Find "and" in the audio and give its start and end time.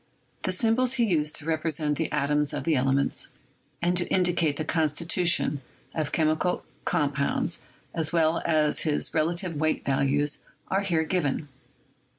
3.83-3.95